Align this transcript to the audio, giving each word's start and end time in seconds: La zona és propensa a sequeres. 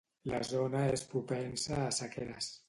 La 0.29 0.39
zona 0.51 0.81
és 0.93 1.03
propensa 1.11 1.79
a 1.83 1.93
sequeres. 2.01 2.51